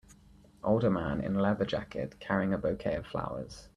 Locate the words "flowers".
3.05-3.69